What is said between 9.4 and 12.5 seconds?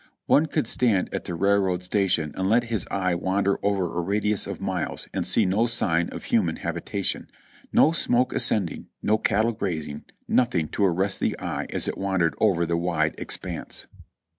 grazing, nothing to arrest the eye as it wandered